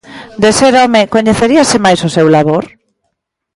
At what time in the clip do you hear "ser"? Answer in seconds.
0.59-0.71